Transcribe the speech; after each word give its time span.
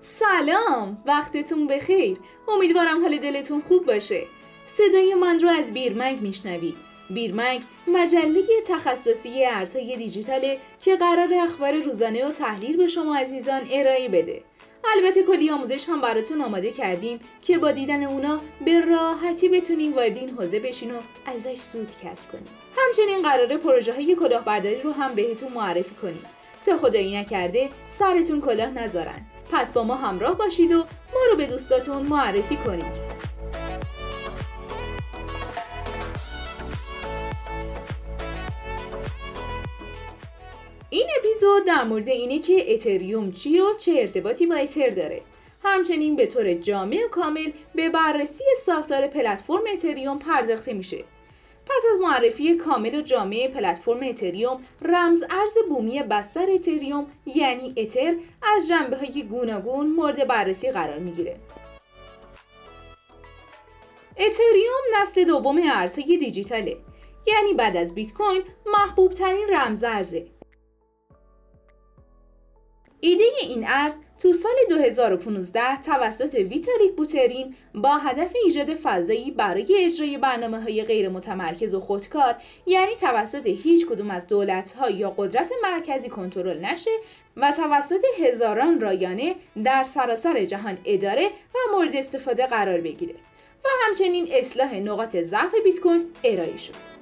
سلام 0.00 1.02
وقتتون 1.06 1.66
بخیر. 1.66 2.18
امیدوارم 2.48 3.02
حال 3.02 3.18
دلتون 3.18 3.60
خوب 3.60 3.86
باشه. 3.86 4.26
صدای 4.66 5.14
من 5.14 5.40
رو 5.40 5.48
از 5.48 5.74
بیرمنگ 5.74 6.20
میشنوید. 6.20 6.76
بیرمنگ 7.10 7.62
مجله 7.88 8.42
تخصصی 8.66 9.44
ارزهای 9.44 9.96
دیجیتاله 9.96 10.58
که 10.80 10.96
قرار 10.96 11.28
اخبار 11.34 11.72
روزانه 11.72 12.26
و 12.26 12.30
تحلیل 12.30 12.76
به 12.76 12.86
شما 12.86 13.16
عزیزان 13.16 13.60
ارائه 13.72 14.08
بده. 14.08 14.42
البته 14.96 15.22
کلی 15.22 15.50
آموزش 15.50 15.88
هم 15.88 16.00
براتون 16.00 16.40
آماده 16.40 16.70
کردیم 16.70 17.20
که 17.42 17.58
با 17.58 17.70
دیدن 17.70 18.04
اونا 18.04 18.40
به 18.64 18.80
راحتی 18.80 19.48
بتونیم 19.48 19.94
وارد 19.94 20.16
این 20.16 20.30
حوزه 20.30 20.60
بشین 20.60 20.90
و 20.90 20.98
ازش 21.26 21.58
سود 21.58 21.88
کسب 22.04 22.32
کنیم. 22.32 22.48
همچنین 22.76 23.22
قراره 23.22 23.56
پروژه 23.56 23.94
های 23.94 24.16
کلاهبرداری 24.16 24.80
رو 24.80 24.92
هم 24.92 25.14
بهتون 25.14 25.52
معرفی 25.52 25.94
کنیم. 25.94 26.24
تا 26.68 26.78
خدایی 26.78 27.16
نکرده 27.16 27.68
سرتون 27.88 28.40
کلاه 28.40 28.70
نذارن. 28.70 29.26
پس 29.52 29.72
با 29.72 29.84
ما 29.84 29.94
همراه 29.94 30.38
باشید 30.38 30.72
و 30.72 30.76
ما 31.14 31.20
رو 31.30 31.36
به 31.36 31.46
دوستاتون 31.46 32.02
معرفی 32.02 32.56
کنید. 32.56 33.18
این 40.90 41.06
اپیزود 41.18 41.66
در 41.66 41.84
مورد 41.84 42.08
اینه 42.08 42.38
که 42.38 42.72
اتریوم 42.72 43.32
چی 43.32 43.60
و 43.60 43.74
چه 43.78 43.92
ارتباطی 43.96 44.46
با 44.46 44.54
اتر 44.54 44.90
داره. 44.90 45.20
همچنین 45.64 46.16
به 46.16 46.26
طور 46.26 46.54
جامع 46.54 47.04
و 47.04 47.08
کامل 47.08 47.50
به 47.74 47.88
بررسی 47.88 48.44
ساختار 48.60 49.06
پلتفرم 49.06 49.62
اتریوم 49.72 50.18
پرداخته 50.18 50.72
میشه. 50.72 51.04
پس 51.68 51.82
از 51.94 52.00
معرفی 52.00 52.54
کامل 52.54 52.94
و 52.94 53.00
جامع 53.00 53.48
پلتفرم 53.48 54.00
اتریوم 54.02 54.64
رمز 54.82 55.22
ارز 55.30 55.58
بومی 55.68 56.02
بستر 56.02 56.46
اتریوم 56.50 57.06
یعنی 57.26 57.74
اتر 57.76 58.14
از 58.42 58.68
جنبه 58.68 58.96
های 58.96 59.22
گوناگون 59.22 59.86
مورد 59.86 60.26
بررسی 60.26 60.70
قرار 60.70 60.98
می‌گیره. 60.98 61.36
اتریوم 64.16 65.02
نسل 65.02 65.24
دوم 65.24 65.60
ارزهای 65.72 66.16
دیجیتاله. 66.16 66.76
یعنی 67.26 67.54
بعد 67.54 67.76
از 67.76 67.94
بیت 67.94 68.12
کوین 68.12 68.42
محبوب 68.66 69.12
ترین 69.12 69.46
رمز 69.48 69.84
ارزه. 69.84 70.37
ایده 73.00 73.24
این 73.42 73.64
ارز 73.68 73.96
تو 74.22 74.32
سال 74.32 74.52
2015 74.68 75.82
توسط 75.82 76.34
ویتالیک 76.34 76.92
بوترین 76.96 77.54
با 77.74 77.96
هدف 77.96 78.32
ایجاد 78.44 78.74
فضایی 78.74 79.30
برای 79.30 79.84
اجرای 79.84 80.18
برنامه 80.18 80.62
های 80.62 80.84
غیر 80.84 81.08
متمرکز 81.08 81.74
و 81.74 81.80
خودکار 81.80 82.36
یعنی 82.66 82.94
توسط 83.00 83.46
هیچ 83.46 83.86
کدوم 83.86 84.10
از 84.10 84.26
دولت 84.26 84.72
ها 84.72 84.90
یا 84.90 85.10
قدرت 85.10 85.50
مرکزی 85.62 86.08
کنترل 86.08 86.64
نشه 86.64 86.90
و 87.36 87.52
توسط 87.52 88.04
هزاران 88.18 88.80
رایانه 88.80 89.34
در 89.64 89.84
سراسر 89.84 90.44
جهان 90.44 90.78
اداره 90.84 91.26
و 91.26 91.76
مورد 91.76 91.96
استفاده 91.96 92.46
قرار 92.46 92.80
بگیره 92.80 93.14
و 93.64 93.68
همچنین 93.86 94.28
اصلاح 94.32 94.74
نقاط 94.74 95.16
ضعف 95.16 95.54
بیت 95.64 95.80
کوین 95.80 96.06
ارائه 96.24 96.56
شد. 96.56 96.97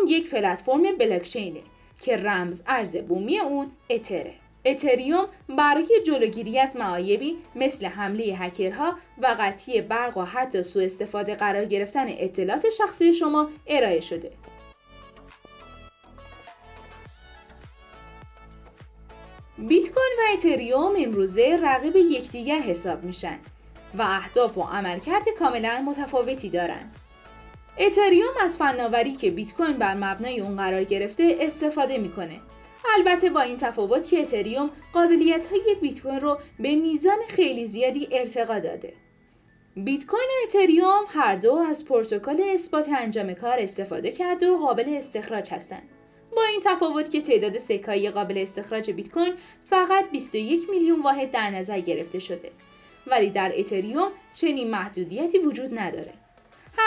اتریوم 0.00 0.18
یک 0.18 0.30
پلتفرم 0.30 0.96
بلاکچینه 0.98 1.60
که 2.02 2.16
رمز 2.16 2.62
ارز 2.66 2.96
بومی 2.96 3.38
اون 3.38 3.70
اتره. 3.90 4.34
اتریوم 4.64 5.26
برای 5.48 6.02
جلوگیری 6.06 6.58
از 6.58 6.76
معایبی 6.76 7.38
مثل 7.56 7.86
حمله 7.86 8.24
هکرها 8.24 8.94
و 9.18 9.36
قطعی 9.40 9.80
برق 9.80 10.16
و 10.16 10.24
حتی 10.24 10.62
سوء 10.62 10.84
استفاده 10.84 11.34
قرار 11.34 11.64
گرفتن 11.64 12.06
اطلاعات 12.08 12.70
شخصی 12.70 13.14
شما 13.14 13.50
ارائه 13.66 14.00
شده. 14.00 14.32
بیت 19.58 19.88
کوین 19.94 20.16
و 20.18 20.32
اتریوم 20.34 20.94
امروزه 20.98 21.58
رقیب 21.62 21.96
یکدیگر 21.96 22.58
حساب 22.58 23.04
میشن 23.04 23.38
و 23.98 24.02
اهداف 24.02 24.58
و 24.58 24.62
عملکرد 24.62 25.24
کاملا 25.38 25.82
متفاوتی 25.86 26.48
دارند. 26.48 26.96
اتریوم 27.82 28.34
از 28.40 28.56
فناوری 28.56 29.12
که 29.12 29.30
بیت 29.30 29.54
کوین 29.54 29.72
بر 29.72 29.94
مبنای 29.94 30.40
اون 30.40 30.56
قرار 30.56 30.84
گرفته 30.84 31.36
استفاده 31.40 31.98
می‌کنه. 31.98 32.40
البته 32.98 33.30
با 33.30 33.40
این 33.40 33.56
تفاوت 33.56 34.08
که 34.08 34.20
اتریوم 34.20 34.70
قابلیت 34.92 35.46
های 35.46 35.76
بیت 35.80 36.02
کوین 36.02 36.20
رو 36.20 36.38
به 36.58 36.76
میزان 36.76 37.18
خیلی 37.28 37.66
زیادی 37.66 38.08
ارتقا 38.12 38.58
داده. 38.58 38.92
بیت 39.76 40.06
کوین 40.06 40.28
و 40.28 40.44
اتریوم 40.44 41.04
هر 41.08 41.36
دو 41.36 41.54
از 41.54 41.84
پروتکل 41.84 42.40
اثبات 42.54 42.88
انجام 42.98 43.34
کار 43.34 43.58
استفاده 43.58 44.10
کرده 44.10 44.50
و 44.50 44.56
قابل 44.56 44.94
استخراج 44.96 45.50
هستند 45.50 45.90
با 46.36 46.42
این 46.44 46.60
تفاوت 46.64 47.10
که 47.10 47.20
تعداد 47.20 47.58
سکایی 47.58 48.10
قابل 48.10 48.38
استخراج 48.38 48.90
بیت 48.90 49.10
کوین 49.10 49.32
فقط 49.64 50.10
21 50.10 50.70
میلیون 50.70 51.02
واحد 51.02 51.30
در 51.30 51.50
نظر 51.50 51.80
گرفته 51.80 52.18
شده. 52.18 52.50
ولی 53.06 53.30
در 53.30 53.52
اتریوم 53.56 54.10
چنین 54.34 54.70
محدودیتی 54.70 55.38
وجود 55.38 55.78
نداره. 55.78 56.19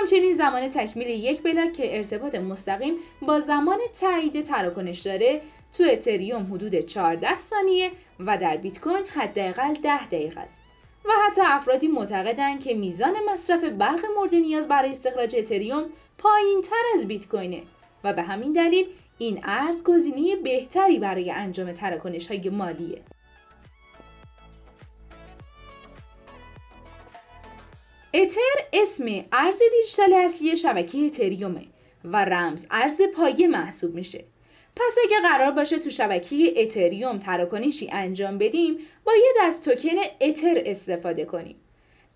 همچنین 0.00 0.32
زمان 0.32 0.68
تکمیل 0.68 1.08
یک 1.08 1.42
بلاک 1.42 1.72
که 1.72 1.96
ارتباط 1.96 2.34
مستقیم 2.34 2.94
با 3.22 3.40
زمان 3.40 3.78
تایید 4.00 4.44
تراکنش 4.44 5.00
داره 5.00 5.40
تو 5.78 5.84
اتریوم 5.90 6.54
حدود 6.54 6.74
14 6.74 7.40
ثانیه 7.40 7.90
و 8.20 8.38
در 8.38 8.56
بیت 8.56 8.80
کوین 8.80 9.04
حداقل 9.14 9.74
10 9.74 10.06
دقیقه 10.06 10.40
است. 10.40 10.62
و 11.04 11.08
حتی 11.26 11.40
افرادی 11.44 11.88
معتقدند 11.88 12.60
که 12.60 12.74
میزان 12.74 13.14
مصرف 13.32 13.64
برق 13.64 14.00
مورد 14.16 14.34
نیاز 14.34 14.68
برای 14.68 14.90
استخراج 14.90 15.36
اتریوم 15.38 15.84
پایین 16.18 16.62
تر 16.62 16.82
از 16.94 17.08
بیت 17.08 17.28
کوینه. 17.28 17.62
و 18.04 18.12
به 18.12 18.22
همین 18.22 18.52
دلیل 18.52 18.86
این 19.18 19.40
ارز 19.42 19.84
گزینه 19.84 20.36
بهتری 20.36 20.98
برای 20.98 21.30
انجام 21.30 21.72
تراکنش 21.72 22.26
های 22.26 22.48
مالیه. 22.48 23.02
اتر 28.14 28.40
اسم 28.72 29.24
ارز 29.32 29.58
دیجیتال 29.58 30.12
اصلی 30.12 30.56
شبکه 30.56 30.98
اتریومه 30.98 31.62
و 32.04 32.24
رمز 32.24 32.66
ارز 32.70 33.02
پایه 33.02 33.48
محسوب 33.48 33.94
میشه. 33.94 34.24
پس 34.76 34.96
اگه 35.04 35.16
قرار 35.28 35.50
باشه 35.50 35.78
تو 35.78 35.90
شبکه 35.90 36.54
اتریوم 36.56 37.18
تراکنشی 37.18 37.88
انجام 37.92 38.38
بدیم 38.38 38.78
باید 39.04 39.36
از 39.40 39.62
توکن 39.62 39.96
اتر 40.20 40.62
استفاده 40.66 41.24
کنیم. 41.24 41.56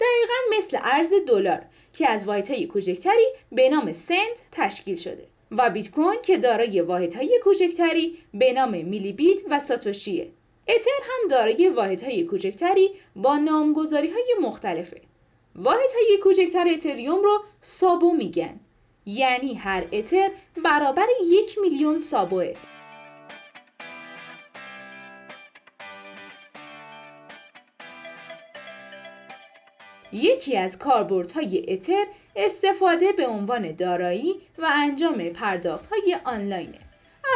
دقیقا 0.00 0.58
مثل 0.58 0.78
ارز 0.82 1.12
دلار 1.28 1.62
که 1.92 2.10
از 2.10 2.24
واحدهای 2.24 2.66
کوچکتری 2.66 3.26
به 3.52 3.68
نام 3.68 3.92
سنت 3.92 4.42
تشکیل 4.52 4.96
شده 4.96 5.26
و 5.50 5.70
بیت 5.70 5.90
کوین 5.90 6.22
که 6.22 6.38
دارای 6.38 6.80
واحدهای 6.80 7.40
کوچکتری 7.44 8.18
به 8.34 8.52
نام 8.52 8.70
میلی 8.70 9.12
بیت 9.12 9.38
و 9.50 9.58
ساتوشیه. 9.58 10.28
اتر 10.68 10.90
هم 11.02 11.28
دارای 11.28 11.68
واحدهای 11.68 12.24
کوچکتری 12.24 12.90
با 13.16 13.36
نامگذاری 13.36 14.10
های 14.10 14.34
مختلفه. 14.42 15.00
واحد 15.56 15.90
های 15.94 16.18
کوچکتر 16.22 16.68
اتریوم 16.68 17.22
رو 17.22 17.44
سابو 17.60 18.12
میگن. 18.12 18.60
یعنی 19.06 19.54
هر 19.54 19.86
اتر 19.92 20.30
برابر 20.64 21.06
یک 21.26 21.58
میلیون 21.58 21.98
سابوه. 21.98 22.54
یکی 30.12 30.56
از 30.56 30.78
کاربردهای 30.78 31.72
اتر 31.72 32.06
استفاده 32.36 33.12
به 33.12 33.26
عنوان 33.26 33.72
دارایی 33.72 34.34
و 34.58 34.70
انجام 34.72 35.28
پرداخت 35.28 35.86
های 35.86 36.16
آنلاینه. 36.24 36.78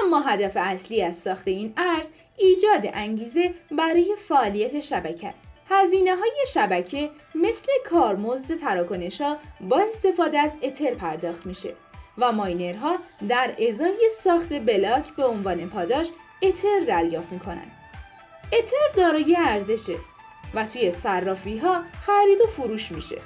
اما 0.04 0.20
هدف 0.20 0.52
اصلی 0.56 1.02
از 1.02 1.16
ساخت 1.16 1.48
این 1.48 1.72
ارز 1.76 2.10
ایجاد 2.38 2.90
انگیزه 2.92 3.54
برای 3.70 4.16
فعالیت 4.28 4.80
شبکه 4.80 5.28
است 5.28 5.54
هزینه 5.70 6.16
های 6.16 6.44
شبکه 6.54 7.10
مثل 7.34 7.72
کارمزد 7.90 8.60
تراکنش 8.60 9.20
ها 9.20 9.36
با 9.60 9.78
استفاده 9.78 10.38
از 10.38 10.58
اتر 10.62 10.94
پرداخت 10.94 11.46
میشه 11.46 11.74
و 12.18 12.32
ماینرها 12.32 12.96
در 13.28 13.54
ازای 13.68 14.10
ساخت 14.12 14.52
بلاک 14.52 15.04
به 15.16 15.24
عنوان 15.26 15.68
پاداش 15.68 16.08
اتر 16.42 16.80
دریافت 16.88 17.32
می‌کنن. 17.32 17.70
اتر 18.52 18.76
دارای 18.96 19.36
ارزشه 19.38 19.96
و 20.54 20.64
توی 20.64 20.90
صرافی 20.90 21.58
ها 21.58 21.82
خرید 22.06 22.40
و 22.40 22.46
فروش 22.46 22.92
میشه. 22.92 23.18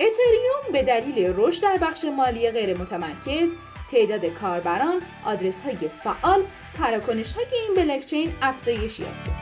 اتریوم 0.00 0.72
به 0.72 0.82
دلیل 0.82 1.34
رشد 1.36 1.62
در 1.62 1.78
بخش 1.86 2.04
مالی 2.04 2.50
غیر 2.50 2.78
متمرکز، 2.78 3.54
تعداد 3.90 4.26
کاربران، 4.26 5.00
آدرس 5.26 5.62
های 5.62 5.76
فعال، 5.88 6.42
تراکنش 6.74 7.32
های 7.32 7.44
این 7.52 7.74
بلاکچین 7.76 8.32
افزایش 8.42 9.00
یافته. 9.00 9.32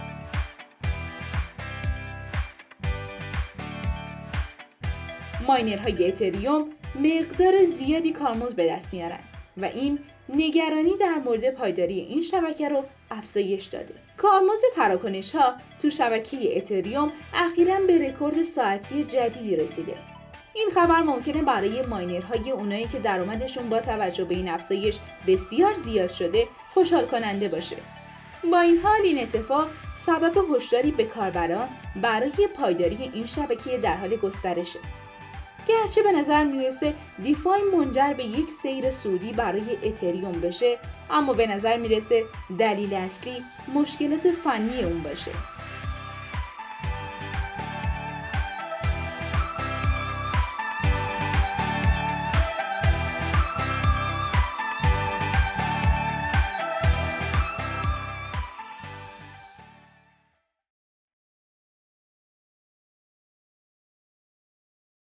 ماینرهای 5.46 6.08
اتریوم 6.08 6.68
مقدار 6.94 7.64
زیادی 7.64 8.12
کارمز 8.12 8.54
به 8.54 8.66
دست 8.70 8.94
میارن 8.94 9.20
و 9.56 9.64
این 9.64 9.98
نگرانی 10.28 10.96
در 10.96 11.14
مورد 11.24 11.50
پایداری 11.50 12.00
این 12.00 12.22
شبکه 12.22 12.68
رو 12.68 12.84
افزایش 13.10 13.64
داده. 13.64 13.94
کارمزد 14.16 14.64
تراکنش 14.74 15.34
ها 15.34 15.54
تو 15.82 15.90
شبکه 15.90 16.56
اتریوم 16.56 17.12
اخیرا 17.34 17.80
به 17.80 18.08
رکورد 18.08 18.42
ساعتی 18.42 19.04
جدیدی 19.04 19.56
رسیده. 19.56 20.17
این 20.58 20.70
خبر 20.74 21.02
ممکنه 21.02 21.42
برای 21.42 21.82
ماینرهای 21.82 22.50
اونایی 22.50 22.84
که 22.84 22.98
درآمدشون 22.98 23.68
با 23.68 23.80
توجه 23.80 24.24
به 24.24 24.34
این 24.34 24.48
افزایش 24.48 24.98
بسیار 25.26 25.74
زیاد 25.74 26.10
شده 26.10 26.48
خوشحال 26.74 27.06
کننده 27.06 27.48
باشه. 27.48 27.76
با 28.52 28.60
این 28.60 28.78
حال 28.78 29.00
این 29.02 29.18
اتفاق 29.18 29.68
سبب 29.96 30.44
هشداری 30.54 30.90
به 30.90 31.04
کاربران 31.04 31.68
برای 32.02 32.48
پایداری 32.56 33.10
این 33.14 33.26
شبکه 33.26 33.78
در 33.78 33.96
حال 33.96 34.16
گسترشه. 34.16 34.78
گرچه 35.68 36.02
به 36.02 36.12
نظر 36.12 36.44
می‌رسه 36.44 36.94
دیفای 37.22 37.62
منجر 37.62 38.12
به 38.12 38.24
یک 38.24 38.48
سیر 38.48 38.90
سودی 38.90 39.32
برای 39.32 39.78
اتریوم 39.82 40.32
بشه 40.32 40.78
اما 41.10 41.32
به 41.32 41.46
نظر 41.46 41.76
می‌رسه 41.76 42.24
دلیل 42.58 42.94
اصلی 42.94 43.44
مشکلات 43.74 44.30
فنی 44.30 44.84
اون 44.84 45.02
باشه 45.02 45.30